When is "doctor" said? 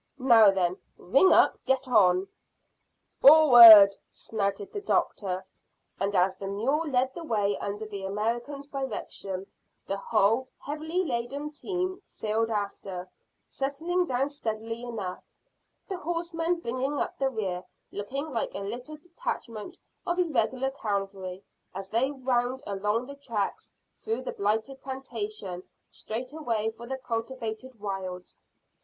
4.81-5.45